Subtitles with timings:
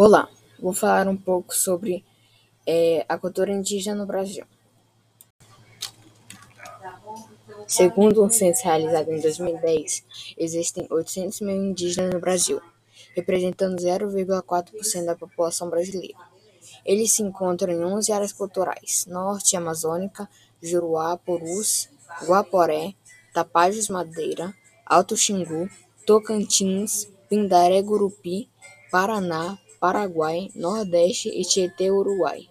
[0.00, 0.28] Olá,
[0.60, 2.04] vou falar um pouco sobre
[2.64, 4.44] é, a cultura indígena no Brasil.
[7.66, 10.04] Segundo um censo realizado em 2010,
[10.38, 12.60] existem 800 mil indígenas no Brasil,
[13.16, 16.16] representando 0,4% da população brasileira.
[16.84, 20.30] Eles se encontram em 11 áreas culturais: Norte Amazônica,
[20.62, 21.88] Juruá, Purus,
[22.24, 22.94] Guaporé,
[23.34, 24.54] Tapajos Madeira,
[24.86, 25.68] Alto Xingu,
[26.06, 28.48] Tocantins, Pindaré Gurupi,
[28.92, 32.48] Paraná, Paraguai, Nordeste e Tietê, Uruguai.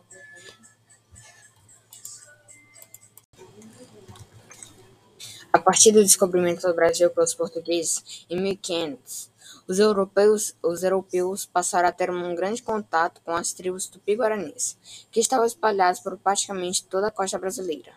[5.51, 9.29] A partir do descobrimento do Brasil pelos portugueses em 1500,
[9.67, 14.77] os europeus, os europeus passaram a ter um grande contato com as tribos tupi-guaranis,
[15.11, 17.91] que estavam espalhadas por praticamente toda a costa brasileira.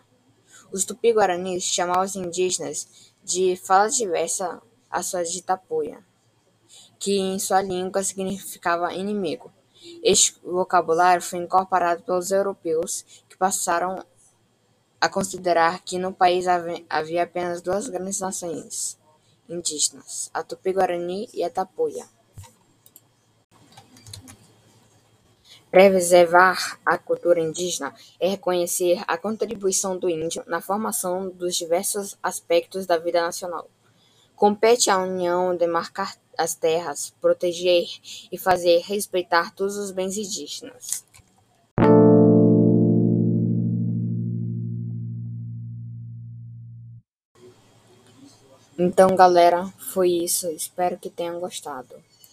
[0.73, 6.10] Os tupi-guaranis chamavam os indígenas de fala diversa a sua de tapuia
[7.01, 9.51] que em sua língua significava inimigo.
[10.03, 14.05] Este vocabulário foi incorporado pelos europeus, que passaram
[15.01, 18.99] a considerar que no país havia apenas duas grandes nações
[19.49, 22.05] indígenas, a Tupi-Guarani e a Tapuia.
[25.71, 32.85] Preservar a cultura indígena é reconhecer a contribuição do índio na formação dos diversos aspectos
[32.85, 33.67] da vida nacional.
[34.35, 37.87] Compete à União demarcar as terras, proteger
[38.31, 41.05] e fazer respeitar todos os bens indígenas.
[48.77, 50.49] Então, galera, foi isso.
[50.49, 51.95] Espero que tenham gostado.